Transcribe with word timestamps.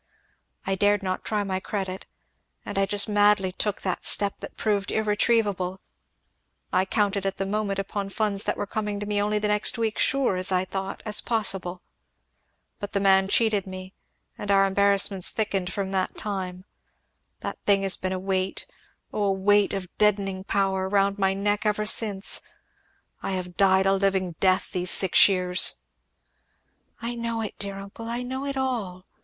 I 0.65 0.73
dared 0.73 1.03
not 1.03 1.23
try 1.23 1.43
my 1.43 1.59
credit, 1.59 2.07
and 2.65 2.79
I 2.79 2.87
just 2.87 3.07
madly 3.07 3.51
took 3.51 3.81
that 3.83 4.03
step 4.03 4.33
that 4.39 4.57
proved 4.57 4.89
irretrievable 4.91 5.79
I 6.73 6.85
counted 6.85 7.23
at 7.23 7.37
the 7.37 7.45
moment 7.45 7.77
upon 7.77 8.09
funds 8.09 8.45
that 8.45 8.57
were 8.57 8.65
coming 8.65 8.99
to 8.99 9.05
me 9.05 9.21
only 9.21 9.37
the 9.37 9.47
next 9.49 9.77
week, 9.77 9.99
sure, 9.99 10.39
I 10.49 10.65
thought, 10.65 11.03
as 11.05 11.21
possible, 11.21 11.83
but 12.79 12.93
the 12.93 12.99
man 12.99 13.27
cheated 13.27 13.67
me, 13.67 13.93
and 14.39 14.49
our 14.49 14.65
embarrassments 14.65 15.29
thickened 15.29 15.71
from 15.71 15.91
that 15.91 16.17
time; 16.17 16.65
that 17.41 17.59
thing 17.67 17.83
has 17.83 17.95
been 17.95 18.11
a 18.11 18.17
weight 18.17 18.65
oh 19.13 19.25
a 19.25 19.31
weight 19.33 19.71
of 19.71 19.87
deadening 19.99 20.43
power! 20.45 20.89
round 20.89 21.19
my 21.19 21.35
neck 21.35 21.63
ever 21.63 21.85
since. 21.85 22.41
I 23.21 23.33
have 23.33 23.55
died 23.55 23.85
a 23.85 23.93
living 23.93 24.33
death 24.39 24.71
these 24.71 24.89
six 24.89 25.29
years!" 25.29 25.75
"I 27.03 27.13
know 27.13 27.41
it, 27.41 27.53
dear 27.59 27.77
uncle 27.77 28.09
I 28.09 28.23
know 28.23 28.45
it 28.45 28.57
all!" 28.57 29.05